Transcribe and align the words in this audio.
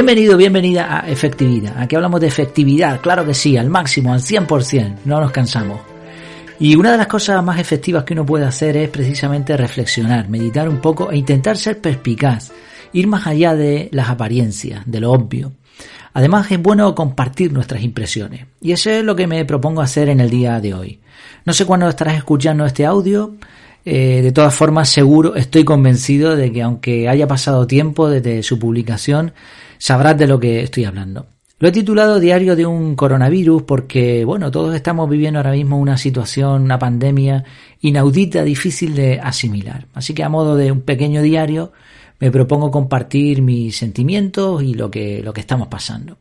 Bienvenido, 0.00 0.38
bienvenida 0.38 0.96
a 0.96 1.10
Efectividad. 1.10 1.76
Aquí 1.76 1.94
hablamos 1.94 2.22
de 2.22 2.26
efectividad, 2.26 3.02
claro 3.02 3.26
que 3.26 3.34
sí, 3.34 3.58
al 3.58 3.68
máximo, 3.68 4.14
al 4.14 4.20
100%, 4.20 5.00
no 5.04 5.20
nos 5.20 5.30
cansamos. 5.30 5.78
Y 6.58 6.74
una 6.74 6.92
de 6.92 6.96
las 6.96 7.06
cosas 7.06 7.44
más 7.44 7.60
efectivas 7.60 8.04
que 8.04 8.14
uno 8.14 8.24
puede 8.24 8.46
hacer 8.46 8.78
es 8.78 8.88
precisamente 8.88 9.58
reflexionar, 9.58 10.30
meditar 10.30 10.70
un 10.70 10.78
poco 10.78 11.10
e 11.10 11.18
intentar 11.18 11.58
ser 11.58 11.82
perspicaz, 11.82 12.50
ir 12.94 13.08
más 13.08 13.26
allá 13.26 13.54
de 13.54 13.90
las 13.92 14.08
apariencias, 14.08 14.84
de 14.86 15.00
lo 15.00 15.12
obvio. 15.12 15.52
Además 16.14 16.50
es 16.50 16.62
bueno 16.62 16.94
compartir 16.94 17.52
nuestras 17.52 17.82
impresiones 17.82 18.46
y 18.62 18.72
eso 18.72 18.88
es 18.88 19.04
lo 19.04 19.14
que 19.14 19.26
me 19.26 19.44
propongo 19.44 19.82
hacer 19.82 20.08
en 20.08 20.20
el 20.20 20.30
día 20.30 20.60
de 20.60 20.72
hoy. 20.72 21.00
No 21.44 21.52
sé 21.52 21.66
cuándo 21.66 21.86
estarás 21.86 22.16
escuchando 22.16 22.64
este 22.64 22.86
audio, 22.86 23.34
eh, 23.84 24.20
de 24.22 24.32
todas 24.32 24.54
formas 24.54 24.88
seguro, 24.88 25.36
estoy 25.36 25.64
convencido 25.64 26.36
de 26.36 26.52
que 26.52 26.62
aunque 26.62 27.08
haya 27.08 27.26
pasado 27.26 27.66
tiempo 27.66 28.08
desde 28.08 28.42
su 28.42 28.58
publicación, 28.58 29.32
sabrás 29.78 30.18
de 30.18 30.26
lo 30.26 30.38
que 30.38 30.62
estoy 30.62 30.84
hablando. 30.84 31.26
Lo 31.60 31.68
he 31.68 31.72
titulado 31.72 32.20
Diario 32.20 32.56
de 32.56 32.64
un 32.64 32.96
coronavirus 32.96 33.64
porque, 33.64 34.24
bueno, 34.24 34.50
todos 34.50 34.74
estamos 34.74 35.10
viviendo 35.10 35.38
ahora 35.38 35.52
mismo 35.52 35.78
una 35.78 35.98
situación, 35.98 36.62
una 36.62 36.78
pandemia 36.78 37.44
inaudita, 37.82 38.42
difícil 38.44 38.94
de 38.94 39.20
asimilar. 39.20 39.86
Así 39.92 40.14
que 40.14 40.24
a 40.24 40.30
modo 40.30 40.56
de 40.56 40.72
un 40.72 40.80
pequeño 40.80 41.20
diario, 41.20 41.72
me 42.18 42.30
propongo 42.30 42.70
compartir 42.70 43.42
mis 43.42 43.76
sentimientos 43.76 44.62
y 44.62 44.72
lo 44.72 44.90
que, 44.90 45.22
lo 45.22 45.34
que 45.34 45.42
estamos 45.42 45.68
pasando. 45.68 46.16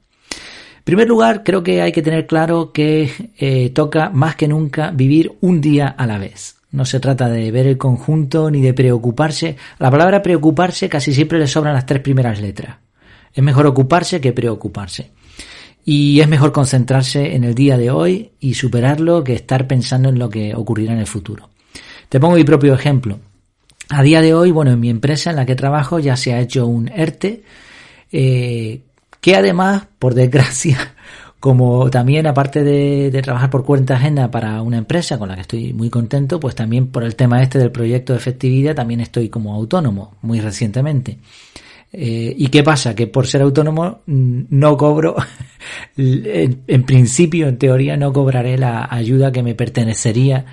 En 0.80 0.84
primer 0.84 1.08
lugar, 1.08 1.44
creo 1.44 1.64
que 1.64 1.82
hay 1.82 1.94
que 1.94 2.02
tener 2.02 2.28
claro 2.28 2.74
que 2.74 3.32
eh, 3.38 3.70
toca 3.70 4.10
más 4.10 4.36
que 4.36 4.50
nunca 4.50 4.92
vivir 4.92 5.38
un 5.40 5.62
día 5.62 5.88
a 5.88 6.06
la 6.06 6.18
vez. 6.18 6.59
No 6.72 6.86
se 6.86 7.00
trata 7.00 7.30
de 7.30 7.52
ver 7.52 7.66
el 7.66 7.78
conjunto 7.78 8.52
ni 8.52 8.62
de 8.62 8.74
preocuparse. 8.74 9.56
La 9.80 9.90
palabra 9.90 10.22
preocuparse 10.22 10.88
casi 10.88 11.14
siempre 11.14 11.40
le 11.40 11.48
sobran 11.48 11.74
las 11.74 11.86
tres 11.86 12.02
primeras 12.02 12.40
letras. 12.40 12.78
Es 13.34 13.44
mejor 13.44 13.66
ocuparse 13.66 14.22
que 14.22 14.34
preocuparse. 14.34 15.12
Y 15.84 16.20
es 16.20 16.28
mejor 16.28 16.52
concentrarse 16.52 17.36
en 17.36 17.44
el 17.44 17.56
día 17.56 17.78
de 17.78 17.90
hoy 17.90 18.32
y 18.40 18.54
superarlo 18.54 19.24
que 19.24 19.34
estar 19.34 19.66
pensando 19.68 20.10
en 20.10 20.20
lo 20.20 20.30
que 20.30 20.54
ocurrirá 20.54 20.94
en 20.94 21.00
el 21.00 21.08
futuro. 21.08 21.50
Te 22.10 22.20
pongo 22.20 22.36
mi 22.36 22.44
propio 22.44 22.74
ejemplo. 22.74 23.20
A 23.90 24.04
día 24.04 24.22
de 24.22 24.36
hoy, 24.36 24.52
bueno, 24.52 24.72
en 24.72 24.80
mi 24.80 24.90
empresa 24.90 25.32
en 25.32 25.36
la 25.36 25.48
que 25.48 25.56
trabajo 25.56 25.98
ya 26.00 26.16
se 26.16 26.34
ha 26.34 26.40
hecho 26.40 26.68
un 26.68 26.90
ERTE, 26.90 27.44
eh, 28.12 28.82
que 29.20 29.36
además, 29.36 29.88
por 29.98 30.14
desgracia, 30.14 30.94
como 31.40 31.90
también 31.90 32.28
aparte 32.28 32.64
de, 32.64 33.22
trabajar 33.22 33.50
por 33.50 33.64
cuenta 33.64 33.96
ajena 33.96 34.30
para 34.30 34.62
una 34.62 34.78
empresa 34.78 35.18
con 35.18 35.30
la 35.30 35.36
que 35.36 35.42
estoy 35.42 35.74
muy 35.74 35.90
contento, 35.90 36.40
pues 36.40 36.54
también 36.56 36.88
por 36.88 37.04
el 37.04 37.16
tema 37.16 37.42
este 37.42 37.60
del 37.60 37.72
proyecto 37.72 38.14
de 38.14 38.20
efectividad 38.20 38.76
también 38.76 39.00
estoy 39.00 39.30
como 39.30 39.54
autónomo 39.54 40.18
muy 40.22 40.42
recientemente. 40.42 41.18
Eh, 41.92 42.36
¿Y 42.38 42.48
qué 42.50 42.62
pasa? 42.62 42.94
Que 42.94 43.08
por 43.08 43.26
ser 43.26 43.42
autónomo 43.42 44.02
mm, 44.06 44.42
no 44.50 44.78
cobro, 44.78 45.16
en, 45.98 46.84
principio, 46.84 47.48
en 47.48 47.58
teoría, 47.58 47.96
no 47.98 48.12
cobraré 48.12 48.58
la 48.58 48.88
ayuda 48.92 49.32
que 49.32 49.42
me 49.42 49.56
pertenecería 49.56 50.46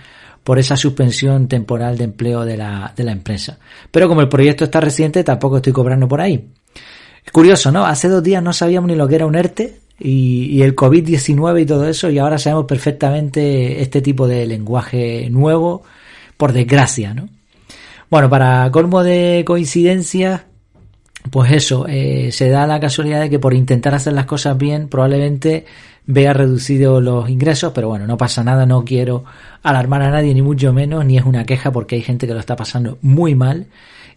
por 0.44 0.60
esa 0.60 0.76
suspensión 0.76 1.48
temporal 1.48 1.98
de 1.98 2.04
empleo 2.04 2.44
de 2.44 2.56
la, 2.56 2.92
de 2.96 3.02
la 3.02 3.12
empresa. 3.12 3.58
Pero 3.90 4.08
como 4.08 4.20
el 4.20 4.28
proyecto 4.28 4.64
está 4.64 4.80
reciente, 4.80 5.24
tampoco 5.24 5.56
estoy 5.56 5.72
cobrando 5.72 6.06
por 6.06 6.20
ahí. 6.20 6.48
Curioso, 7.32 7.72
¿no? 7.72 7.84
Hace 7.84 8.08
dos 8.08 8.22
días 8.22 8.40
no 8.40 8.52
sabíamos 8.52 8.88
ni 8.88 8.94
lo 8.94 9.08
que 9.08 9.16
era 9.16 9.26
un 9.26 9.34
ERTE 9.34 9.85
y, 9.98 10.62
el 10.62 10.76
COVID-19 10.76 11.62
y 11.62 11.66
todo 11.66 11.88
eso, 11.88 12.10
y 12.10 12.18
ahora 12.18 12.38
sabemos 12.38 12.66
perfectamente 12.66 13.80
este 13.80 14.02
tipo 14.02 14.28
de 14.28 14.46
lenguaje 14.46 15.28
nuevo, 15.30 15.82
por 16.36 16.52
desgracia, 16.52 17.14
¿no? 17.14 17.28
Bueno, 18.10 18.30
para 18.30 18.70
colmo 18.70 19.02
de 19.02 19.42
coincidencias, 19.46 20.42
pues 21.30 21.50
eso, 21.52 21.86
eh, 21.88 22.30
se 22.30 22.50
da 22.50 22.66
la 22.66 22.78
casualidad 22.78 23.20
de 23.20 23.30
que 23.30 23.38
por 23.38 23.54
intentar 23.54 23.94
hacer 23.94 24.12
las 24.12 24.26
cosas 24.26 24.56
bien, 24.56 24.88
probablemente 24.88 25.64
vea 26.06 26.32
reducido 26.32 27.00
los 27.00 27.28
ingresos, 27.28 27.72
pero 27.74 27.88
bueno, 27.88 28.06
no 28.06 28.16
pasa 28.16 28.44
nada, 28.44 28.64
no 28.64 28.84
quiero 28.84 29.24
alarmar 29.62 30.02
a 30.02 30.10
nadie, 30.10 30.34
ni 30.34 30.42
mucho 30.42 30.72
menos, 30.72 31.04
ni 31.04 31.18
es 31.18 31.24
una 31.24 31.44
queja 31.44 31.72
porque 31.72 31.96
hay 31.96 32.02
gente 32.02 32.26
que 32.26 32.34
lo 32.34 32.40
está 32.40 32.54
pasando 32.54 32.98
muy 33.02 33.34
mal. 33.34 33.66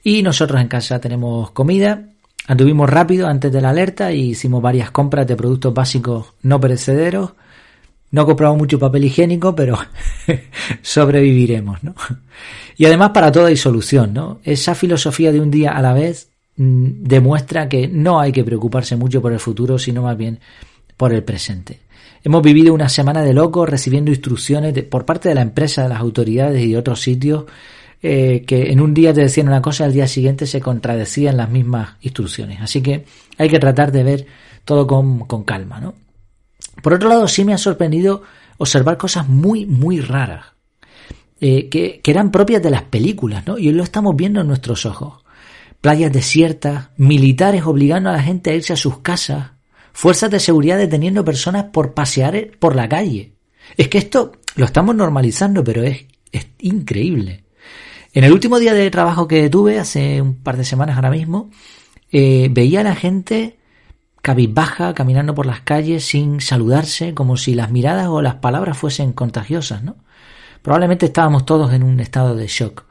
Y 0.03 0.21
nosotros 0.21 0.61
en 0.61 0.67
casa 0.67 0.99
tenemos 0.99 1.51
comida, 1.51 2.03
anduvimos 2.49 2.89
rápido 2.89 3.27
antes 3.27 3.51
de 3.51 3.61
la 3.61 3.69
alerta 3.69 4.11
y 4.11 4.31
hicimos 4.31 4.61
varias 4.61 4.91
compras 4.91 5.25
de 5.25 5.37
productos 5.37 5.73
básicos 5.73 6.33
no 6.41 6.59
perecederos. 6.59 7.31
No 8.11 8.25
compramos 8.25 8.57
mucho 8.57 8.77
papel 8.77 9.05
higiénico, 9.05 9.55
pero 9.55 9.77
sobreviviremos, 10.81 11.83
¿no? 11.83 11.93
Y 12.75 12.85
además 12.85 13.11
para 13.11 13.31
todo 13.31 13.45
hay 13.45 13.55
solución, 13.55 14.13
¿no? 14.13 14.39
Esa 14.43 14.75
filosofía 14.75 15.31
de 15.31 15.39
un 15.39 15.51
día 15.51 15.71
a 15.71 15.81
la 15.81 15.93
vez 15.93 16.29
Mm, 16.59 17.03
demuestra 17.03 17.69
que 17.69 17.87
no 17.87 18.19
hay 18.19 18.33
que 18.33 18.43
preocuparse 18.43 18.97
mucho 18.97 19.21
por 19.21 19.31
el 19.31 19.39
futuro, 19.39 19.79
sino 19.79 20.01
más 20.01 20.17
bien 20.17 20.41
por 20.97 21.13
el 21.13 21.23
presente. 21.23 21.79
Hemos 22.21 22.43
vivido 22.43 22.73
una 22.73 22.89
semana 22.89 23.21
de 23.21 23.33
locos 23.33 23.69
recibiendo 23.69 24.11
instrucciones 24.11 24.73
de, 24.73 24.83
por 24.83 25.05
parte 25.05 25.29
de 25.29 25.35
la 25.35 25.41
empresa, 25.41 25.83
de 25.83 25.89
las 25.89 26.01
autoridades 26.01 26.61
y 26.61 26.71
de 26.71 26.77
otros 26.77 26.99
sitios 26.99 27.45
eh, 28.01 28.43
que 28.47 28.71
en 28.71 28.81
un 28.81 28.93
día 28.93 29.13
te 29.13 29.21
decían 29.21 29.47
una 29.47 29.61
cosa 29.61 29.83
y 29.83 29.87
al 29.87 29.93
día 29.93 30.07
siguiente 30.07 30.47
se 30.47 30.61
contradecían 30.61 31.37
las 31.37 31.49
mismas 31.49 31.97
instrucciones. 32.01 32.61
Así 32.61 32.81
que 32.81 33.05
hay 33.37 33.49
que 33.49 33.59
tratar 33.59 33.91
de 33.91 34.03
ver 34.03 34.25
todo 34.65 34.87
con, 34.87 35.43
calma, 35.43 35.79
¿no? 35.79 35.95
Por 36.81 36.93
otro 36.93 37.09
lado, 37.09 37.27
sí 37.27 37.43
me 37.43 37.53
ha 37.53 37.57
sorprendido 37.57 38.23
observar 38.57 38.97
cosas 38.97 39.27
muy, 39.27 39.65
muy 39.65 39.99
raras, 39.99 40.45
eh, 41.41 41.69
que, 41.69 42.01
que 42.01 42.11
eran 42.11 42.31
propias 42.31 42.61
de 42.61 42.69
las 42.69 42.83
películas, 42.83 43.45
¿no? 43.47 43.57
Y 43.57 43.67
hoy 43.67 43.73
lo 43.73 43.83
estamos 43.83 44.15
viendo 44.15 44.41
en 44.41 44.47
nuestros 44.47 44.85
ojos 44.85 45.23
playas 45.81 46.11
desiertas, 46.11 46.89
militares 46.97 47.63
obligando 47.65 48.09
a 48.09 48.13
la 48.13 48.23
gente 48.23 48.51
a 48.51 48.55
irse 48.55 48.73
a 48.73 48.77
sus 48.77 48.99
casas, 48.99 49.51
fuerzas 49.93 50.29
de 50.31 50.39
seguridad 50.39 50.77
deteniendo 50.77 51.23
personas 51.23 51.65
por 51.65 51.93
pasear 51.93 52.51
por 52.59 52.75
la 52.75 52.89
calle. 52.89 53.33
Es 53.77 53.87
que 53.87 53.97
esto 53.97 54.33
lo 54.55 54.65
estamos 54.65 54.95
normalizando, 54.95 55.63
pero 55.63 55.83
es, 55.83 56.05
es 56.31 56.47
increíble. 56.59 57.43
En 58.11 58.23
el 58.23 58.33
último 58.33 58.57
día 58.57 58.73
de 58.73 58.89
trabajo 58.89 59.27
que 59.27 59.49
tuve, 59.49 59.79
hace 59.79 60.21
un 60.21 60.35
par 60.35 60.57
de 60.57 60.65
semanas 60.65 60.95
ahora 60.95 61.11
mismo, 61.11 61.51
eh, 62.11 62.49
veía 62.51 62.79
a 62.79 62.83
la 62.83 62.95
gente 62.95 63.59
cabizbaja, 64.21 64.93
caminando 64.95 65.35
por 65.35 65.45
las 65.45 65.61
calles 65.61 66.05
sin 66.05 66.41
saludarse, 66.41 67.13
como 67.13 67.37
si 67.37 67.53
las 67.53 67.71
miradas 67.71 68.07
o 68.07 68.21
las 68.21 68.35
palabras 68.35 68.77
fuesen 68.77 69.13
contagiosas, 69.13 69.83
¿no? 69.83 69.95
Probablemente 70.61 71.05
estábamos 71.05 71.45
todos 71.45 71.71
en 71.71 71.83
un 71.83 71.99
estado 71.99 72.35
de 72.35 72.47
shock. 72.47 72.83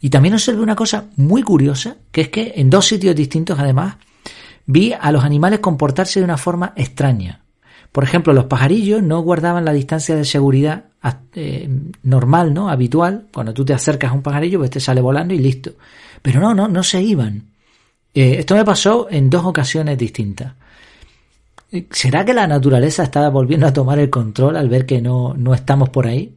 Y 0.00 0.10
también 0.10 0.34
observé 0.34 0.62
una 0.62 0.76
cosa 0.76 1.06
muy 1.16 1.42
curiosa, 1.42 1.96
que 2.10 2.22
es 2.22 2.28
que 2.30 2.54
en 2.56 2.70
dos 2.70 2.86
sitios 2.86 3.14
distintos 3.14 3.58
además 3.58 3.96
vi 4.66 4.94
a 4.98 5.12
los 5.12 5.24
animales 5.24 5.60
comportarse 5.60 6.20
de 6.20 6.24
una 6.24 6.38
forma 6.38 6.72
extraña. 6.76 7.44
Por 7.92 8.02
ejemplo, 8.02 8.32
los 8.32 8.46
pajarillos 8.46 9.02
no 9.02 9.20
guardaban 9.20 9.64
la 9.64 9.72
distancia 9.72 10.16
de 10.16 10.24
seguridad 10.24 10.86
eh, 11.34 11.68
normal, 12.02 12.54
¿no? 12.54 12.68
Habitual. 12.68 13.26
Cuando 13.32 13.52
tú 13.52 13.64
te 13.64 13.74
acercas 13.74 14.10
a 14.10 14.14
un 14.14 14.22
pajarillo, 14.22 14.58
pues 14.58 14.70
te 14.70 14.80
sale 14.80 15.00
volando 15.00 15.34
y 15.34 15.38
listo. 15.38 15.72
Pero 16.22 16.40
no, 16.40 16.54
no, 16.54 16.68
no 16.68 16.82
se 16.82 17.02
iban. 17.02 17.42
Eh, 18.14 18.36
esto 18.38 18.54
me 18.54 18.64
pasó 18.64 19.08
en 19.10 19.28
dos 19.28 19.44
ocasiones 19.44 19.98
distintas. 19.98 20.54
Eh, 21.72 21.86
¿Será 21.90 22.24
que 22.24 22.32
la 22.32 22.46
naturaleza 22.46 23.02
está 23.02 23.28
volviendo 23.28 23.66
a 23.66 23.72
tomar 23.72 23.98
el 23.98 24.08
control 24.08 24.56
al 24.56 24.68
ver 24.68 24.86
que 24.86 25.02
no, 25.02 25.34
no 25.34 25.52
estamos 25.52 25.90
por 25.90 26.06
ahí? 26.06 26.34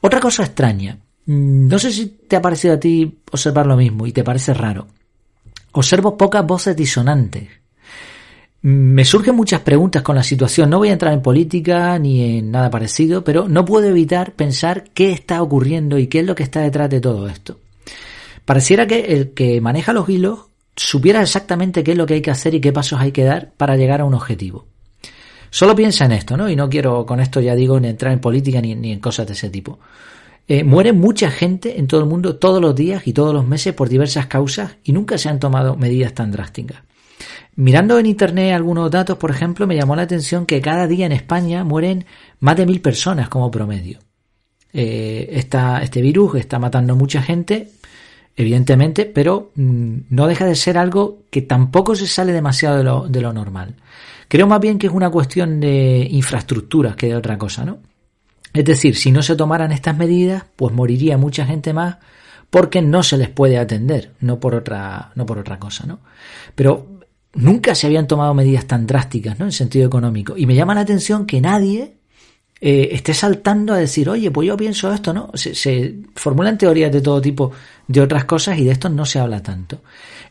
Otra 0.00 0.20
cosa 0.20 0.44
extraña. 0.44 0.98
Mm, 1.26 1.68
no 1.68 1.78
sé 1.78 1.92
si 1.92 2.06
te 2.06 2.36
ha 2.36 2.42
parecido 2.42 2.74
a 2.74 2.80
ti 2.80 3.20
observar 3.30 3.66
lo 3.66 3.76
mismo 3.76 4.06
y 4.06 4.12
te 4.12 4.24
parece 4.24 4.54
raro. 4.54 4.86
Observo 5.72 6.16
pocas 6.16 6.46
voces 6.46 6.76
disonantes. 6.76 7.48
Me 8.68 9.04
surgen 9.04 9.36
muchas 9.36 9.60
preguntas 9.60 10.02
con 10.02 10.16
la 10.16 10.24
situación. 10.24 10.70
No 10.70 10.78
voy 10.78 10.88
a 10.88 10.92
entrar 10.94 11.12
en 11.12 11.22
política 11.22 11.96
ni 12.00 12.38
en 12.38 12.50
nada 12.50 12.68
parecido, 12.68 13.22
pero 13.22 13.46
no 13.48 13.64
puedo 13.64 13.86
evitar 13.86 14.32
pensar 14.32 14.86
qué 14.92 15.12
está 15.12 15.40
ocurriendo 15.40 16.00
y 16.00 16.08
qué 16.08 16.18
es 16.18 16.26
lo 16.26 16.34
que 16.34 16.42
está 16.42 16.62
detrás 16.62 16.90
de 16.90 17.00
todo 17.00 17.28
esto. 17.28 17.60
Pareciera 18.44 18.88
que 18.88 19.12
el 19.14 19.34
que 19.34 19.60
maneja 19.60 19.92
los 19.92 20.08
hilos 20.08 20.46
supiera 20.74 21.22
exactamente 21.22 21.84
qué 21.84 21.92
es 21.92 21.96
lo 21.96 22.06
que 22.06 22.14
hay 22.14 22.22
que 22.22 22.32
hacer 22.32 22.56
y 22.56 22.60
qué 22.60 22.72
pasos 22.72 22.98
hay 22.98 23.12
que 23.12 23.22
dar 23.22 23.52
para 23.52 23.76
llegar 23.76 24.00
a 24.00 24.04
un 24.04 24.14
objetivo. 24.14 24.66
Solo 25.48 25.76
piensa 25.76 26.06
en 26.06 26.10
esto, 26.10 26.36
¿no? 26.36 26.50
Y 26.50 26.56
no 26.56 26.68
quiero 26.68 27.06
con 27.06 27.20
esto, 27.20 27.40
ya 27.40 27.54
digo, 27.54 27.78
ni 27.78 27.86
entrar 27.86 28.12
en 28.12 28.18
política 28.18 28.60
ni, 28.60 28.74
ni 28.74 28.90
en 28.90 28.98
cosas 28.98 29.28
de 29.28 29.34
ese 29.34 29.48
tipo. 29.48 29.78
Eh, 30.48 30.64
muere 30.64 30.92
mucha 30.92 31.30
gente 31.30 31.78
en 31.78 31.86
todo 31.86 32.00
el 32.00 32.06
mundo 32.06 32.34
todos 32.34 32.60
los 32.60 32.74
días 32.74 33.06
y 33.06 33.12
todos 33.12 33.32
los 33.32 33.46
meses 33.46 33.74
por 33.74 33.88
diversas 33.88 34.26
causas 34.26 34.78
y 34.82 34.90
nunca 34.90 35.18
se 35.18 35.28
han 35.28 35.38
tomado 35.38 35.76
medidas 35.76 36.14
tan 36.14 36.32
drásticas. 36.32 36.82
Mirando 37.56 37.98
en 37.98 38.04
internet 38.04 38.54
algunos 38.54 38.90
datos, 38.90 39.16
por 39.16 39.30
ejemplo, 39.30 39.66
me 39.66 39.76
llamó 39.76 39.96
la 39.96 40.02
atención 40.02 40.44
que 40.44 40.60
cada 40.60 40.86
día 40.86 41.06
en 41.06 41.12
España 41.12 41.64
mueren 41.64 42.04
más 42.38 42.56
de 42.56 42.66
mil 42.66 42.82
personas 42.82 43.30
como 43.30 43.50
promedio. 43.50 43.98
Eh, 44.74 45.30
este 45.32 46.02
virus 46.02 46.34
está 46.34 46.58
matando 46.58 46.94
mucha 46.94 47.22
gente, 47.22 47.70
evidentemente, 48.36 49.06
pero 49.06 49.52
mm, 49.54 49.96
no 50.10 50.26
deja 50.26 50.44
de 50.44 50.54
ser 50.54 50.76
algo 50.76 51.22
que 51.30 51.40
tampoco 51.40 51.96
se 51.96 52.06
sale 52.06 52.34
demasiado 52.34 52.76
de 52.76 52.84
lo, 52.84 53.08
de 53.08 53.22
lo 53.22 53.32
normal. 53.32 53.76
Creo 54.28 54.46
más 54.46 54.60
bien 54.60 54.78
que 54.78 54.88
es 54.88 54.92
una 54.92 55.08
cuestión 55.08 55.58
de 55.58 56.06
infraestructuras 56.10 56.94
que 56.94 57.06
de 57.06 57.16
otra 57.16 57.38
cosa, 57.38 57.64
¿no? 57.64 57.78
Es 58.52 58.66
decir, 58.66 58.96
si 58.96 59.10
no 59.10 59.22
se 59.22 59.34
tomaran 59.34 59.72
estas 59.72 59.96
medidas, 59.96 60.44
pues 60.56 60.74
moriría 60.74 61.16
mucha 61.16 61.46
gente 61.46 61.72
más 61.72 61.96
porque 62.50 62.82
no 62.82 63.02
se 63.02 63.16
les 63.16 63.30
puede 63.30 63.56
atender, 63.56 64.12
no 64.20 64.40
por 64.40 64.54
otra, 64.54 65.12
no 65.14 65.24
por 65.24 65.38
otra 65.38 65.58
cosa, 65.58 65.86
¿no? 65.86 66.00
Pero 66.54 66.95
nunca 67.36 67.74
se 67.74 67.86
habían 67.86 68.06
tomado 68.06 68.34
medidas 68.34 68.66
tan 68.66 68.86
drásticas, 68.86 69.38
¿no? 69.38 69.44
En 69.46 69.52
sentido 69.52 69.86
económico. 69.86 70.36
Y 70.36 70.46
me 70.46 70.54
llama 70.54 70.74
la 70.74 70.80
atención 70.80 71.26
que 71.26 71.40
nadie 71.40 71.94
eh, 72.60 72.88
esté 72.92 73.12
saltando 73.12 73.74
a 73.74 73.76
decir, 73.76 74.08
oye, 74.08 74.30
pues 74.30 74.48
yo 74.48 74.56
pienso 74.56 74.92
esto, 74.92 75.12
¿no? 75.12 75.30
Se, 75.34 75.94
formulan 76.14 76.56
teorías 76.56 76.90
de 76.90 77.02
todo 77.02 77.20
tipo 77.20 77.52
de 77.86 78.00
otras 78.00 78.24
cosas 78.24 78.58
y 78.58 78.64
de 78.64 78.72
esto 78.72 78.88
no 78.88 79.04
se 79.04 79.18
habla 79.18 79.42
tanto. 79.42 79.82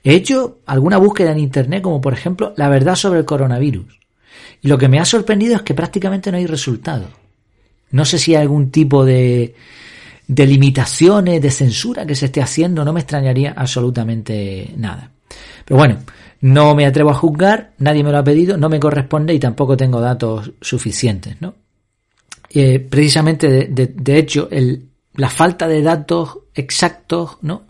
He 0.04 0.16
hecho 0.16 0.60
alguna 0.66 0.98
búsqueda 0.98 1.32
en 1.32 1.40
Internet, 1.40 1.84
como 1.84 2.02
por 2.02 2.14
ejemplo 2.14 2.54
la 2.58 2.70
verdad 2.70 2.96
sobre 2.96 3.20
el 3.20 3.26
coronavirus. 3.26 4.00
Y 4.62 4.68
lo 4.68 4.78
que 4.78 4.88
me 4.88 5.00
ha 5.00 5.06
sorprendido 5.06 5.56
es 5.56 5.62
que 5.62 5.76
prácticamente 5.76 6.32
no 6.32 6.38
hay 6.38 6.48
resultado. 6.48 7.08
No 7.92 8.06
sé 8.06 8.18
si 8.18 8.34
hay 8.34 8.42
algún 8.42 8.72
tipo 8.72 9.06
de, 9.06 9.54
de 10.28 10.48
limitaciones, 10.48 11.42
de 11.42 11.52
censura 11.52 12.06
que 12.06 12.16
se 12.16 12.26
esté 12.26 12.42
haciendo, 12.42 12.84
no 12.84 12.92
me 12.92 13.02
extrañaría 13.02 13.54
absolutamente 13.56 14.74
nada. 14.76 15.12
Pero 15.64 15.78
bueno, 15.78 16.00
no 16.46 16.76
me 16.76 16.86
atrevo 16.86 17.10
a 17.10 17.16
juzgar, 17.16 17.72
nadie 17.80 18.04
me 18.04 18.12
lo 18.12 18.20
ha 18.20 18.24
pedido, 18.24 18.56
no 18.56 18.70
me 18.70 18.80
corresponde 18.80 19.34
y 19.34 19.40
tampoco 19.40 19.76
tengo 19.76 20.00
datos 20.00 20.52
suficientes, 20.62 21.42
¿no? 21.42 21.56
Eh, 22.52 22.80
precisamente, 22.80 23.68
de, 23.68 24.18
hecho, 24.20 24.48
la 25.16 25.30
falta 25.32 25.68
de 25.68 25.82
datos 25.82 26.38
exactos, 26.54 27.38
¿no? 27.42 27.64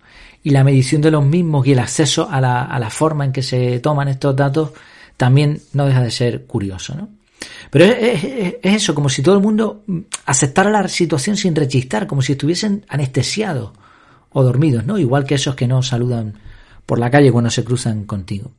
Y 0.44 0.50
la 0.50 0.66
medición 0.66 1.01
de 1.01 1.10
los 1.10 1.25
mismos 1.25 1.66
y 1.66 1.72
el 1.72 1.80
acceso 1.80 2.27
a 2.30 2.42
la, 2.42 2.89
forma 2.89 3.24
en 3.24 3.31
que 3.31 3.44
se 3.44 3.80
toman 3.80 4.10
estos 4.10 4.36
datos 4.36 4.72
también 5.16 5.62
no 5.71 5.86
deja 5.86 6.04
de 6.04 6.12
ser 6.12 6.44
curioso, 6.44 6.95
¿no? 6.95 7.07
Pero 7.71 7.86
es, 7.86 8.25
es, 8.25 8.56
es, 8.62 8.75
eso, 8.75 8.94
como 8.94 9.07
si 9.07 9.21
todo 9.21 9.36
el 9.36 9.42
mundo 9.42 9.86
aceptara 10.25 10.69
la 10.69 10.86
situación 10.89 11.38
sin 11.38 11.56
rechistar, 11.56 12.07
como 12.07 12.21
si 12.21 12.33
estuviesen 12.33 12.86
anestesiados 12.89 13.71
o 14.31 14.44
dormidos, 14.44 14.86
¿no? 14.86 14.98
Igual 14.98 15.24
que 15.24 15.36
esos 15.36 15.56
que 15.56 15.66
no 15.66 15.81
saludan 15.81 16.33
por 16.86 17.00
la 17.00 17.10
calle 17.10 17.31
cuando 17.31 17.50
se 17.50 17.63
cruzan 17.63 18.04
contigo. 18.04 18.51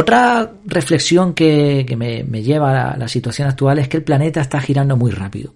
Otra 0.00 0.52
reflexión 0.64 1.34
que, 1.34 1.84
me, 1.98 2.42
lleva 2.44 2.70
a 2.70 2.72
la, 2.72 2.96
la 2.96 3.08
situación 3.08 3.48
actual 3.48 3.80
es 3.80 3.88
que 3.88 3.96
el 3.96 4.04
planeta 4.04 4.40
está 4.40 4.60
girando 4.60 4.96
muy 4.96 5.10
rápido 5.10 5.54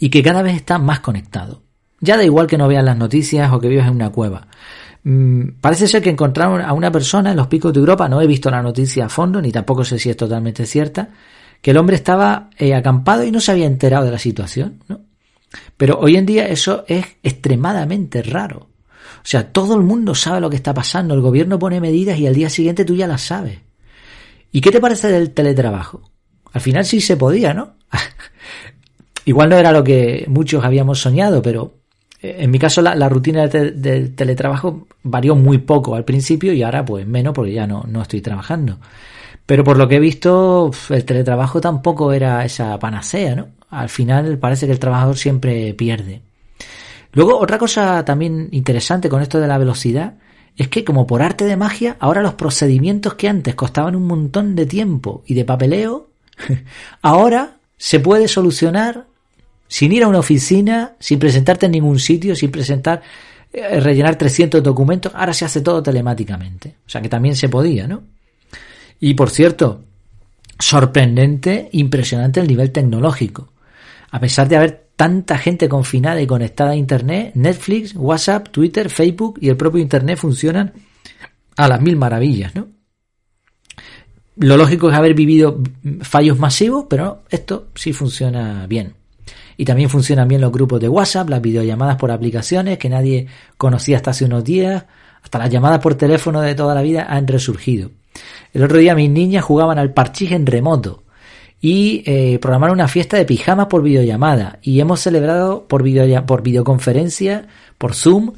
y 0.00 0.10
que 0.10 0.24
cada 0.24 0.42
vez 0.42 0.56
está 0.56 0.78
más 0.78 0.98
conectado. 0.98 1.62
Ya 2.00 2.16
da 2.16 2.24
igual 2.24 2.48
que 2.48 2.58
no 2.58 2.66
veas 2.66 2.82
las 2.82 2.96
noticias 2.96 3.52
o 3.52 3.60
que 3.60 3.68
vivas 3.68 3.86
en 3.86 3.94
una 3.94 4.10
cueva. 4.10 4.48
Mm, 5.04 5.60
parece 5.60 5.86
ser 5.86 6.02
que 6.02 6.10
encontraron 6.10 6.62
a 6.62 6.72
una 6.72 6.90
persona 6.90 7.30
en 7.30 7.36
los 7.36 7.46
picos 7.46 7.72
de 7.72 7.78
Europa, 7.78 8.08
no 8.08 8.20
he 8.20 8.26
visto 8.26 8.50
la 8.50 8.60
noticia 8.60 9.06
a 9.06 9.08
fondo, 9.08 9.40
ni 9.40 9.52
tampoco 9.52 9.84
sé 9.84 10.00
si 10.00 10.10
es 10.10 10.16
totalmente 10.16 10.66
cierta, 10.66 11.10
que 11.62 11.70
el 11.70 11.76
hombre 11.76 11.94
estaba 11.94 12.50
eh, 12.58 12.74
acampado 12.74 13.22
y 13.22 13.30
no 13.30 13.38
se 13.38 13.52
había 13.52 13.66
enterado 13.66 14.06
de 14.06 14.10
la 14.10 14.18
situación. 14.18 14.82
¿no? 14.88 15.02
Pero 15.76 16.00
hoy 16.00 16.16
en 16.16 16.26
día 16.26 16.48
eso 16.48 16.84
es 16.88 17.06
extremadamente 17.22 18.20
raro. 18.20 18.73
O 19.24 19.26
sea, 19.26 19.50
todo 19.50 19.74
el 19.74 19.82
mundo 19.82 20.14
sabe 20.14 20.42
lo 20.42 20.50
que 20.50 20.56
está 20.56 20.74
pasando, 20.74 21.14
el 21.14 21.22
gobierno 21.22 21.58
pone 21.58 21.80
medidas 21.80 22.18
y 22.18 22.26
al 22.26 22.34
día 22.34 22.50
siguiente 22.50 22.84
tú 22.84 22.94
ya 22.94 23.06
las 23.06 23.22
sabes. 23.22 23.58
¿Y 24.52 24.60
qué 24.60 24.70
te 24.70 24.82
parece 24.82 25.08
del 25.08 25.30
teletrabajo? 25.30 26.02
Al 26.52 26.60
final 26.60 26.84
sí 26.84 27.00
se 27.00 27.16
podía, 27.16 27.54
¿no? 27.54 27.76
Igual 29.24 29.48
no 29.48 29.56
era 29.56 29.72
lo 29.72 29.82
que 29.82 30.26
muchos 30.28 30.62
habíamos 30.62 31.00
soñado, 31.00 31.40
pero 31.40 31.72
eh, 32.20 32.36
en 32.40 32.50
mi 32.50 32.58
caso 32.58 32.82
la, 32.82 33.08
rutina 33.08 33.48
de, 33.48 33.70
de, 33.70 34.08
teletrabajo 34.10 34.86
varió 35.02 35.34
muy 35.34 35.56
poco 35.56 35.94
al 35.94 36.04
principio 36.04 36.52
y 36.52 36.62
ahora 36.62 36.84
pues 36.84 37.06
menos 37.06 37.32
porque 37.32 37.54
ya 37.54 37.66
no, 37.66 37.82
no 37.88 38.02
estoy 38.02 38.20
trabajando. 38.20 38.78
Pero 39.46 39.64
por 39.64 39.78
lo 39.78 39.88
que 39.88 39.96
he 39.96 40.00
visto, 40.00 40.70
el 40.90 41.04
teletrabajo 41.06 41.62
tampoco 41.62 42.12
era 42.12 42.44
esa 42.44 42.78
panacea, 42.78 43.34
¿no? 43.34 43.48
Al 43.70 43.88
final 43.88 44.38
parece 44.38 44.66
que 44.66 44.72
el 44.72 44.78
trabajador 44.78 45.16
siempre 45.16 45.72
pierde. 45.72 46.20
Luego, 47.14 47.38
otra 47.38 47.58
cosa 47.58 48.04
también 48.04 48.48
interesante 48.52 49.08
con 49.08 49.22
esto 49.22 49.40
de 49.40 49.48
la 49.48 49.58
velocidad 49.58 50.14
es 50.56 50.68
que 50.68 50.84
como 50.84 51.06
por 51.06 51.22
arte 51.22 51.44
de 51.44 51.56
magia, 51.56 51.96
ahora 51.98 52.22
los 52.22 52.34
procedimientos 52.34 53.14
que 53.14 53.28
antes 53.28 53.54
costaban 53.54 53.96
un 53.96 54.06
montón 54.06 54.54
de 54.54 54.66
tiempo 54.66 55.22
y 55.26 55.34
de 55.34 55.44
papeleo, 55.44 56.10
ahora 57.02 57.56
se 57.76 58.00
puede 58.00 58.28
solucionar 58.28 59.06
sin 59.68 59.92
ir 59.92 60.04
a 60.04 60.08
una 60.08 60.18
oficina, 60.18 60.94
sin 60.98 61.18
presentarte 61.18 61.66
en 61.66 61.72
ningún 61.72 61.98
sitio, 61.98 62.36
sin 62.36 62.50
presentar, 62.50 63.02
eh, 63.52 63.80
rellenar 63.80 64.16
300 64.16 64.62
documentos, 64.62 65.12
ahora 65.14 65.32
se 65.32 65.44
hace 65.44 65.60
todo 65.60 65.82
telemáticamente. 65.82 66.76
O 66.86 66.90
sea 66.90 67.00
que 67.00 67.08
también 67.08 67.34
se 67.34 67.48
podía, 67.48 67.88
¿no? 67.88 68.02
Y 69.00 69.14
por 69.14 69.30
cierto, 69.30 69.82
sorprendente, 70.58 71.68
impresionante 71.72 72.40
el 72.40 72.46
nivel 72.46 72.70
tecnológico. 72.70 73.52
A 74.10 74.20
pesar 74.20 74.48
de 74.48 74.56
haber 74.56 74.83
tanta 74.96 75.38
gente 75.38 75.68
confinada 75.68 76.20
y 76.20 76.26
conectada 76.26 76.70
a 76.70 76.76
Internet, 76.76 77.32
Netflix, 77.34 77.94
WhatsApp, 77.96 78.48
Twitter, 78.48 78.88
Facebook 78.90 79.38
y 79.40 79.48
el 79.48 79.56
propio 79.56 79.80
Internet 79.80 80.18
funcionan 80.18 80.72
a 81.56 81.68
las 81.68 81.80
mil 81.80 81.96
maravillas, 81.96 82.54
¿no? 82.54 82.68
Lo 84.36 84.56
lógico 84.56 84.90
es 84.90 84.96
haber 84.96 85.14
vivido 85.14 85.60
fallos 86.00 86.38
masivos, 86.38 86.86
pero 86.90 87.22
esto 87.30 87.68
sí 87.74 87.92
funciona 87.92 88.66
bien. 88.66 88.94
Y 89.56 89.64
también 89.64 89.88
funcionan 89.88 90.26
bien 90.26 90.40
los 90.40 90.50
grupos 90.50 90.80
de 90.80 90.88
WhatsApp, 90.88 91.28
las 91.28 91.40
videollamadas 91.40 91.96
por 91.96 92.10
aplicaciones 92.10 92.78
que 92.78 92.88
nadie 92.88 93.28
conocía 93.56 93.96
hasta 93.96 94.10
hace 94.10 94.24
unos 94.24 94.42
días, 94.42 94.86
hasta 95.22 95.38
las 95.38 95.50
llamadas 95.50 95.78
por 95.78 95.94
teléfono 95.94 96.40
de 96.40 96.56
toda 96.56 96.74
la 96.74 96.82
vida 96.82 97.06
han 97.08 97.28
resurgido. 97.28 97.92
El 98.52 98.64
otro 98.64 98.78
día 98.78 98.96
mis 98.96 99.10
niñas 99.10 99.44
jugaban 99.44 99.78
al 99.78 99.92
parchís 99.92 100.32
en 100.32 100.46
remoto 100.46 101.03
y 101.64 102.02
eh, 102.04 102.38
programaron 102.40 102.74
una 102.74 102.88
fiesta 102.88 103.16
de 103.16 103.24
pijamas 103.24 103.68
por 103.68 103.82
videollamada 103.82 104.58
y 104.60 104.80
hemos 104.80 105.00
celebrado 105.00 105.64
por, 105.66 105.82
video, 105.82 106.26
por 106.26 106.42
videoconferencia, 106.42 107.46
por 107.78 107.94
Zoom, 107.94 108.32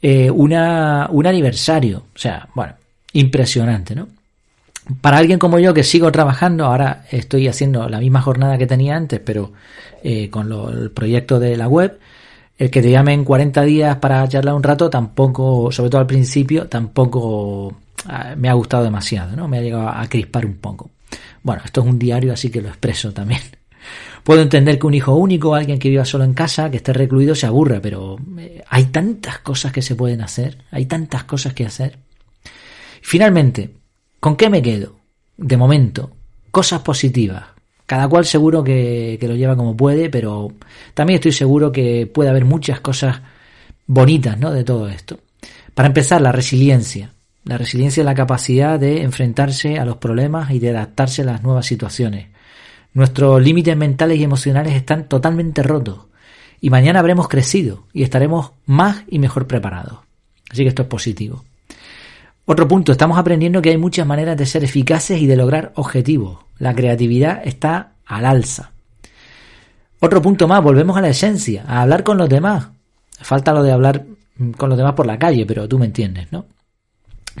eh, 0.00 0.30
una, 0.30 1.08
un 1.10 1.26
aniversario. 1.26 2.04
O 2.14 2.18
sea, 2.18 2.48
bueno, 2.54 2.74
impresionante, 3.14 3.96
¿no? 3.96 4.06
Para 5.00 5.18
alguien 5.18 5.40
como 5.40 5.58
yo 5.58 5.74
que 5.74 5.82
sigo 5.82 6.12
trabajando, 6.12 6.66
ahora 6.66 7.04
estoy 7.10 7.48
haciendo 7.48 7.88
la 7.88 7.98
misma 7.98 8.22
jornada 8.22 8.56
que 8.56 8.68
tenía 8.68 8.94
antes, 8.94 9.18
pero 9.24 9.50
eh, 10.04 10.30
con 10.30 10.48
lo, 10.48 10.70
el 10.70 10.92
proyecto 10.92 11.40
de 11.40 11.56
la 11.56 11.66
web, 11.66 11.98
el 12.58 12.70
que 12.70 12.80
te 12.80 12.92
llamen 12.92 13.24
40 13.24 13.60
días 13.62 13.96
para 13.96 14.28
charlar 14.28 14.54
un 14.54 14.62
rato 14.62 14.88
tampoco, 14.88 15.72
sobre 15.72 15.90
todo 15.90 16.00
al 16.00 16.06
principio, 16.06 16.68
tampoco 16.68 17.74
ah, 18.06 18.36
me 18.36 18.48
ha 18.48 18.52
gustado 18.52 18.84
demasiado, 18.84 19.34
¿no? 19.34 19.48
Me 19.48 19.58
ha 19.58 19.62
llegado 19.62 19.88
a 19.88 20.06
crispar 20.06 20.46
un 20.46 20.58
poco. 20.58 20.90
Bueno, 21.48 21.62
esto 21.64 21.80
es 21.80 21.86
un 21.86 21.98
diario, 21.98 22.34
así 22.34 22.50
que 22.50 22.60
lo 22.60 22.68
expreso 22.68 23.10
también. 23.14 23.40
Puedo 24.22 24.42
entender 24.42 24.78
que 24.78 24.86
un 24.86 24.92
hijo 24.92 25.14
único, 25.14 25.54
alguien 25.54 25.78
que 25.78 25.88
viva 25.88 26.04
solo 26.04 26.24
en 26.24 26.34
casa, 26.34 26.70
que 26.70 26.76
esté 26.76 26.92
recluido, 26.92 27.34
se 27.34 27.46
aburre, 27.46 27.80
pero 27.80 28.18
eh, 28.38 28.62
hay 28.68 28.84
tantas 28.84 29.38
cosas 29.38 29.72
que 29.72 29.80
se 29.80 29.94
pueden 29.94 30.20
hacer, 30.20 30.58
hay 30.70 30.84
tantas 30.84 31.24
cosas 31.24 31.54
que 31.54 31.64
hacer. 31.64 32.00
Finalmente, 33.00 33.70
¿con 34.20 34.36
qué 34.36 34.50
me 34.50 34.60
quedo? 34.60 34.96
De 35.38 35.56
momento, 35.56 36.10
cosas 36.50 36.82
positivas. 36.82 37.44
Cada 37.86 38.06
cual 38.08 38.26
seguro 38.26 38.62
que, 38.62 39.16
que 39.18 39.26
lo 39.26 39.34
lleva 39.34 39.56
como 39.56 39.74
puede, 39.74 40.10
pero 40.10 40.52
también 40.92 41.14
estoy 41.14 41.32
seguro 41.32 41.72
que 41.72 42.06
puede 42.06 42.28
haber 42.28 42.44
muchas 42.44 42.80
cosas 42.80 43.22
bonitas, 43.86 44.38
¿no? 44.38 44.50
De 44.50 44.64
todo 44.64 44.86
esto. 44.86 45.18
Para 45.72 45.88
empezar, 45.88 46.20
la 46.20 46.30
resiliencia. 46.30 47.14
La 47.44 47.56
resiliencia 47.56 48.02
es 48.02 48.04
la 48.04 48.14
capacidad 48.14 48.78
de 48.78 49.02
enfrentarse 49.02 49.78
a 49.78 49.84
los 49.84 49.96
problemas 49.96 50.50
y 50.50 50.58
de 50.58 50.70
adaptarse 50.70 51.22
a 51.22 51.26
las 51.26 51.42
nuevas 51.42 51.66
situaciones. 51.66 52.28
Nuestros 52.94 53.42
límites 53.42 53.76
mentales 53.76 54.18
y 54.18 54.24
emocionales 54.24 54.74
están 54.74 55.08
totalmente 55.08 55.62
rotos 55.62 56.06
y 56.60 56.70
mañana 56.70 56.98
habremos 56.98 57.28
crecido 57.28 57.84
y 57.92 58.02
estaremos 58.02 58.52
más 58.66 59.04
y 59.08 59.18
mejor 59.18 59.46
preparados. 59.46 60.00
Así 60.50 60.62
que 60.62 60.68
esto 60.68 60.82
es 60.82 60.88
positivo. 60.88 61.44
Otro 62.46 62.66
punto, 62.66 62.92
estamos 62.92 63.18
aprendiendo 63.18 63.60
que 63.60 63.70
hay 63.70 63.76
muchas 63.76 64.06
maneras 64.06 64.36
de 64.36 64.46
ser 64.46 64.64
eficaces 64.64 65.20
y 65.20 65.26
de 65.26 65.36
lograr 65.36 65.72
objetivos. 65.76 66.38
La 66.58 66.74
creatividad 66.74 67.42
está 67.44 67.92
al 68.06 68.24
alza. 68.24 68.72
Otro 70.00 70.22
punto 70.22 70.48
más, 70.48 70.62
volvemos 70.62 70.96
a 70.96 71.02
la 71.02 71.08
esencia, 71.08 71.64
a 71.66 71.82
hablar 71.82 72.04
con 72.04 72.16
los 72.16 72.28
demás. 72.28 72.68
Falta 73.20 73.52
lo 73.52 73.62
de 73.62 73.72
hablar 73.72 74.06
con 74.56 74.70
los 74.70 74.78
demás 74.78 74.94
por 74.94 75.06
la 75.06 75.18
calle, 75.18 75.44
pero 75.44 75.68
tú 75.68 75.78
me 75.78 75.86
entiendes, 75.86 76.32
¿no? 76.32 76.46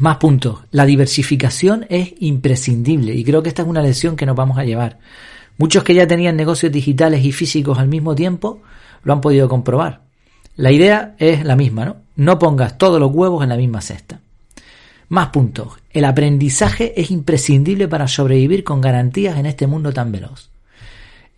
Más 0.00 0.18
puntos. 0.18 0.60
La 0.70 0.86
diversificación 0.86 1.86
es 1.88 2.14
imprescindible 2.20 3.14
y 3.14 3.24
creo 3.24 3.42
que 3.42 3.48
esta 3.48 3.62
es 3.62 3.68
una 3.68 3.82
lección 3.82 4.16
que 4.16 4.26
nos 4.26 4.36
vamos 4.36 4.58
a 4.58 4.64
llevar. 4.64 4.98
Muchos 5.56 5.82
que 5.82 5.94
ya 5.94 6.06
tenían 6.06 6.36
negocios 6.36 6.70
digitales 6.70 7.24
y 7.24 7.32
físicos 7.32 7.78
al 7.78 7.88
mismo 7.88 8.14
tiempo 8.14 8.62
lo 9.02 9.12
han 9.12 9.20
podido 9.20 9.48
comprobar. 9.48 10.02
La 10.54 10.70
idea 10.70 11.16
es 11.18 11.44
la 11.44 11.56
misma, 11.56 11.84
¿no? 11.84 11.96
No 12.14 12.38
pongas 12.38 12.78
todos 12.78 13.00
los 13.00 13.12
huevos 13.12 13.42
en 13.42 13.48
la 13.48 13.56
misma 13.56 13.80
cesta. 13.80 14.20
Más 15.08 15.28
puntos. 15.28 15.72
El 15.90 16.04
aprendizaje 16.04 17.00
es 17.00 17.10
imprescindible 17.10 17.88
para 17.88 18.06
sobrevivir 18.06 18.62
con 18.62 18.80
garantías 18.80 19.38
en 19.38 19.46
este 19.46 19.66
mundo 19.66 19.92
tan 19.92 20.12
veloz. 20.12 20.50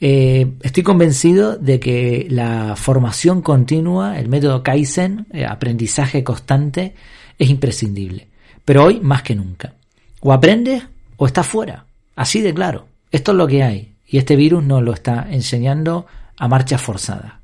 Eh, 0.00 0.55
estoy 0.62 0.83
convencido 0.83 1.57
de 1.57 1.79
que 1.79 2.26
la 2.31 2.75
formación 2.76 3.43
continua, 3.43 4.19
el 4.19 4.29
método 4.29 4.62
Kaizen, 4.62 5.26
eh, 5.33 5.47
aprendizaje 5.47 6.25
constante, 6.25 6.95
es 7.38 7.49
imprescindible. 7.49 8.29
Pero 8.64 8.85
hoy 8.85 9.00
más 9.00 9.23
que 9.23 9.35
nunca. 9.35 9.73
O 10.21 10.33
aprendes 10.33 10.83
o 11.17 11.26
estás 11.26 11.47
fuera. 11.47 11.85
Así 12.17 12.40
de 12.40 12.55
claro. 12.55 12.87
Esto 13.11 13.33
es 13.33 13.38
lo 13.38 13.47
que 13.47 13.62
hay. 13.62 13.95
Y 14.07 14.19
este 14.19 14.37
virus 14.37 14.62
nos 14.64 14.83
lo 14.83 14.93
está 14.93 15.26
enseñando 15.31 16.07
a 16.37 16.49
marchas 16.49 16.81
forzadas. 16.81 17.35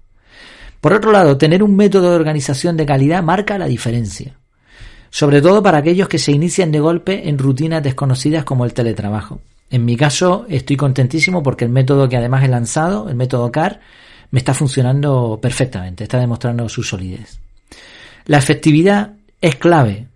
Por 0.80 0.92
otro 0.92 1.10
lado, 1.12 1.36
tener 1.36 1.62
un 1.62 1.74
método 1.74 2.10
de 2.10 2.16
organización 2.16 2.76
de 2.76 2.86
calidad 2.86 3.22
marca 3.22 3.58
la 3.58 3.66
diferencia. 3.66 4.34
sobre 5.10 5.40
todo 5.40 5.62
para 5.62 5.78
aquellos 5.78 6.08
que 6.08 6.18
se 6.18 6.32
inician 6.32 6.70
de 6.70 6.80
golpe 6.80 7.28
en 7.28 7.38
rutinas 7.38 7.82
desconocidas 7.82 8.44
como 8.44 8.66
el 8.66 8.74
teletrabajo. 8.74 9.40
En 9.70 9.84
mi 9.84 9.96
caso 9.96 10.44
estoy 10.48 10.76
contentísimo 10.76 11.42
porque 11.42 11.64
el 11.64 11.70
método 11.70 12.08
que 12.08 12.16
además 12.16 12.44
he 12.44 12.48
lanzado, 12.48 13.08
el 13.08 13.16
método 13.16 13.50
CAR, 13.50 13.80
me 14.30 14.40
está 14.40 14.52
funcionando 14.52 15.38
perfectamente, 15.40 16.04
está 16.04 16.18
demostrando 16.18 16.68
su 16.68 16.82
solidez. 16.82 17.38
La 18.26 18.38
efectividad 18.38 19.12
es 19.40 19.54
clave, 19.56 20.06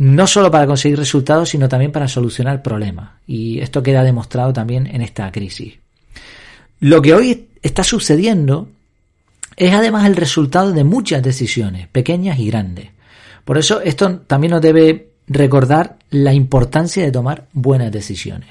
no 0.00 0.26
solo 0.26 0.50
para 0.50 0.66
conseguir 0.66 0.98
resultados, 0.98 1.50
sino 1.50 1.68
también 1.68 1.92
para 1.92 2.08
solucionar 2.08 2.62
problemas. 2.62 3.10
Y 3.26 3.60
esto 3.60 3.82
queda 3.82 4.02
demostrado 4.02 4.50
también 4.50 4.86
en 4.86 5.02
esta 5.02 5.30
crisis. 5.30 5.74
Lo 6.80 7.02
que 7.02 7.12
hoy 7.12 7.48
está 7.60 7.84
sucediendo 7.84 8.70
es 9.56 9.74
además 9.74 10.06
el 10.06 10.16
resultado 10.16 10.72
de 10.72 10.84
muchas 10.84 11.22
decisiones, 11.22 11.86
pequeñas 11.88 12.38
y 12.38 12.46
grandes. 12.46 12.88
Por 13.44 13.58
eso 13.58 13.82
esto 13.82 14.20
también 14.20 14.52
nos 14.52 14.62
debe 14.62 15.10
recordar 15.28 15.98
la 16.08 16.32
importancia 16.32 17.04
de 17.04 17.12
tomar 17.12 17.48
buenas 17.52 17.92
decisiones. 17.92 18.48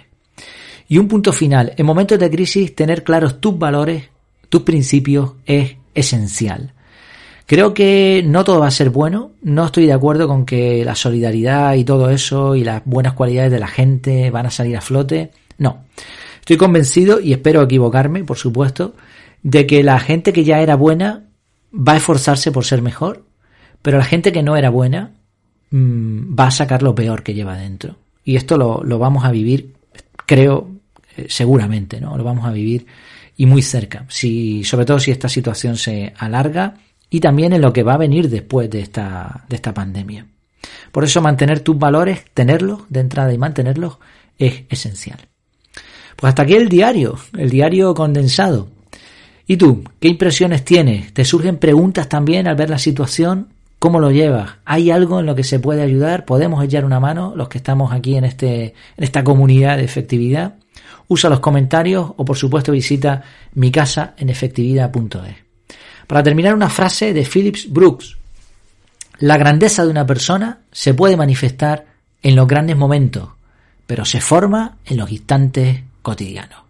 Y 0.88 1.00
un 1.00 1.08
punto 1.08 1.34
final, 1.34 1.74
en 1.78 1.86
momentos 1.88 2.20
de 2.20 2.30
crisis 2.30 2.76
tener 2.76 3.04
claros 3.04 3.42
tus 3.42 3.58
valores, 3.58 4.04
tus 4.50 4.62
principios 4.62 5.32
es 5.48 5.78
esencial. 5.96 6.74
Creo 7.50 7.74
que 7.74 8.22
no 8.24 8.44
todo 8.44 8.60
va 8.60 8.68
a 8.68 8.72
ser 8.72 8.92
bueno, 8.92 9.32
no 9.42 9.66
estoy 9.66 9.88
de 9.88 9.94
acuerdo 9.94 10.28
con 10.28 10.46
que 10.46 10.86
la 10.86 10.94
solidaridad 10.94 11.74
y 11.74 11.84
todo 11.84 12.12
eso 12.12 12.54
y 12.54 12.64
las 12.64 12.84
buenas 12.86 13.14
cualidades 13.14 13.52
de 13.52 13.58
la 13.58 13.66
gente 13.66 14.30
van 14.30 14.46
a 14.46 14.52
salir 14.52 14.78
a 14.78 14.82
flote, 14.82 15.32
no. 15.58 15.86
Estoy 16.42 16.58
convencido 16.58 17.20
y 17.20 17.34
espero 17.34 17.64
equivocarme, 17.64 18.24
por 18.24 18.38
supuesto, 18.38 18.94
de 19.42 19.66
que 19.66 19.82
la 19.82 20.00
gente 20.00 20.32
que 20.32 20.44
ya 20.44 20.62
era 20.62 20.76
buena 20.76 21.24
va 21.74 21.94
a 21.94 21.98
esforzarse 21.98 22.52
por 22.52 22.66
ser 22.66 22.84
mejor, 22.84 23.26
pero 23.82 23.98
la 23.98 24.06
gente 24.06 24.32
que 24.32 24.44
no 24.44 24.56
era 24.56 24.70
buena 24.70 25.14
mmm, 25.72 26.36
va 26.40 26.50
a 26.50 26.52
sacar 26.52 26.84
lo 26.84 26.94
peor 26.94 27.24
que 27.24 27.34
lleva 27.34 27.58
dentro. 27.58 27.96
Y 28.24 28.36
esto 28.36 28.60
lo, 28.60 28.84
lo 28.84 29.00
vamos 29.00 29.26
a 29.26 29.32
vivir, 29.32 29.74
creo, 30.28 30.70
eh, 31.18 31.26
seguramente, 31.30 32.00
¿no? 32.00 32.16
Lo 32.16 32.24
vamos 32.24 32.46
a 32.46 32.52
vivir 32.52 32.86
y 33.38 33.48
muy 33.48 33.64
cerca, 33.64 34.06
si, 34.08 34.64
sobre 34.64 34.86
todo 34.86 35.00
si 35.00 35.10
esta 35.10 35.30
situación 35.30 35.78
se 35.78 36.14
alarga 36.16 36.76
y 37.10 37.20
también 37.20 37.54
en 37.54 37.62
lo 37.62 37.74
que 37.74 37.84
va 37.84 37.96
a 37.96 37.98
venir 37.98 38.30
después 38.30 38.70
de 38.70 38.82
esta, 38.82 39.46
de 39.50 39.56
esta 39.56 39.74
pandemia. 39.74 40.26
Por 40.92 41.04
eso 41.04 41.22
mantener 41.22 41.62
tus 41.62 41.78
valores, 41.78 42.26
tenerlos 42.34 42.82
de 42.90 43.00
entrada 43.00 43.34
y 43.34 43.38
mantenerlos 43.38 43.98
es 44.38 44.64
esencial. 44.70 45.20
Pues 46.16 46.30
hasta 46.30 46.44
aquí 46.44 46.56
el 46.56 46.70
diario, 46.70 47.18
el 47.38 47.50
diario 47.50 47.94
condensado. 47.94 48.70
¿Y 49.48 49.58
tú? 49.58 49.84
¿Qué 50.00 50.10
impresiones 50.10 50.64
tienes? 50.64 51.14
¿Te 51.14 51.26
surgen 51.26 51.58
preguntas 51.58 52.10
también 52.10 52.48
al 52.48 52.56
ver 52.56 52.70
la 52.70 52.78
situación? 52.78 53.48
¿Cómo 53.80 54.00
lo 54.00 54.12
llevas? 54.12 54.58
¿Hay 54.66 54.92
algo 54.92 55.22
en 55.22 55.26
lo 55.26 55.36
que 55.36 55.44
se 55.44 55.60
puede 55.60 55.82
ayudar? 55.82 56.26
¿Podemos 56.26 56.64
echar 56.64 56.84
una 56.84 57.00
mano 57.00 57.34
los 57.36 57.48
que 57.48 57.58
estamos 57.58 57.94
aquí 57.94 58.16
en, 58.16 58.26
este, 58.26 58.76
en 58.98 59.04
esta 59.04 59.24
comunidad 59.24 59.78
de 59.78 59.86
efectividad? 59.86 60.56
Usa 61.08 61.30
los 61.30 61.40
comentarios 61.40 62.12
o 62.18 62.26
por 62.26 62.38
supuesto 62.38 62.74
visita 62.74 63.24
mi 63.56 63.72
casa 63.72 64.14
en 64.18 64.30
efectividad.es. 64.30 65.49
Para 66.10 66.24
terminar 66.24 66.56
una 66.56 66.72
frase 66.72 67.14
de 67.14 67.24
Phillips 67.24 67.72
Brooks. 67.72 68.18
La 69.20 69.38
grandeza 69.38 69.84
de 69.84 69.92
una 69.92 70.08
persona 70.08 70.58
se 70.72 70.96
puede 70.96 71.16
manifestar 71.16 71.86
en 72.24 72.36
los 72.36 72.48
grandes 72.48 72.76
momentos, 72.76 73.30
pero 73.86 74.06
se 74.06 74.20
forma 74.20 74.78
en 74.88 74.98
los 74.98 75.12
instantes 75.12 75.84
cotidianos. 76.02 76.62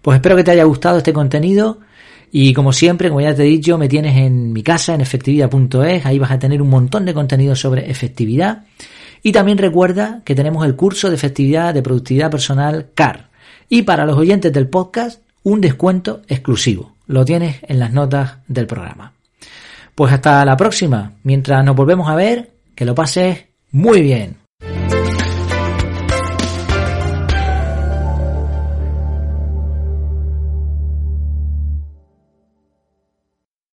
Pues 0.00 0.14
espero 0.14 0.36
que 0.36 0.44
te 0.44 0.52
haya 0.52 0.62
gustado 0.62 0.98
este 0.98 1.12
contenido 1.12 1.80
y 2.30 2.54
como 2.54 2.72
siempre, 2.72 3.08
como 3.08 3.20
ya 3.20 3.34
te 3.34 3.42
he 3.42 3.46
dicho, 3.46 3.78
me 3.78 3.88
tienes 3.88 4.16
en 4.16 4.52
mi 4.52 4.62
casa, 4.62 4.94
en 4.94 5.00
efectividad.es, 5.00 6.06
ahí 6.06 6.20
vas 6.20 6.30
a 6.30 6.38
tener 6.38 6.62
un 6.62 6.70
montón 6.70 7.04
de 7.04 7.14
contenido 7.14 7.56
sobre 7.56 7.90
efectividad. 7.90 8.66
Y 9.24 9.32
también 9.32 9.58
recuerda 9.58 10.22
que 10.24 10.36
tenemos 10.36 10.64
el 10.64 10.76
curso 10.76 11.08
de 11.08 11.16
efectividad 11.16 11.74
de 11.74 11.82
productividad 11.82 12.30
personal 12.30 12.90
CAR. 12.94 13.28
Y 13.68 13.82
para 13.82 14.06
los 14.06 14.16
oyentes 14.16 14.52
del 14.52 14.68
podcast, 14.68 15.20
un 15.42 15.60
descuento 15.60 16.22
exclusivo. 16.28 16.91
Lo 17.06 17.24
tienes 17.24 17.58
en 17.62 17.78
las 17.78 17.92
notas 17.92 18.38
del 18.48 18.66
programa. 18.66 19.12
Pues 19.94 20.12
hasta 20.12 20.44
la 20.44 20.56
próxima. 20.56 21.12
Mientras 21.22 21.64
nos 21.64 21.76
volvemos 21.76 22.08
a 22.08 22.14
ver, 22.14 22.50
que 22.74 22.84
lo 22.84 22.94
pases 22.94 23.44
muy 23.70 24.00
bien. 24.00 24.36